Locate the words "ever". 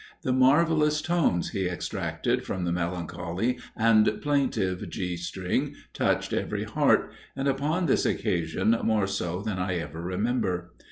9.75-10.01